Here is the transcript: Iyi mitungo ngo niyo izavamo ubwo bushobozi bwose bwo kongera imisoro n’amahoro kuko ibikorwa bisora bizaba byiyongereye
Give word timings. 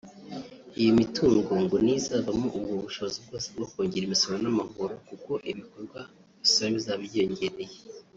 Iyi 0.79 0.91
mitungo 0.99 1.51
ngo 1.63 1.75
niyo 1.83 1.97
izavamo 2.01 2.47
ubwo 2.57 2.73
bushobozi 2.83 3.17
bwose 3.25 3.47
bwo 3.53 3.65
kongera 3.71 4.05
imisoro 4.07 4.35
n’amahoro 4.39 4.93
kuko 5.09 5.31
ibikorwa 5.51 5.99
bisora 6.41 6.69
bizaba 6.75 7.01
byiyongereye 7.09 7.77